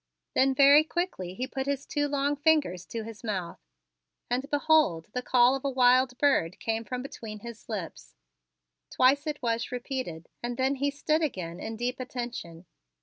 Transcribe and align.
Then 0.33 0.55
very 0.55 0.83
quickly 0.83 1.35
he 1.35 1.45
put 1.45 1.67
his 1.67 1.85
two 1.85 2.07
long 2.07 2.35
fingers 2.35 2.87
to 2.87 3.03
his 3.03 3.23
mouth, 3.23 3.59
and 4.31 4.49
behold 4.49 5.09
the 5.13 5.21
call 5.21 5.53
of 5.55 5.63
a 5.63 5.69
wild 5.69 6.17
bird 6.17 6.59
came 6.59 6.83
from 6.83 7.03
between 7.03 7.41
his 7.41 7.69
lips. 7.69 8.15
Twice 8.89 9.27
it 9.27 9.43
was 9.43 9.71
repeated 9.71 10.27
and 10.41 10.57
then 10.57 10.77
he 10.77 10.89
stood 10.89 11.21
again 11.21 11.59
in 11.59 11.75
deep 11.77 11.99
attention. 11.99 12.65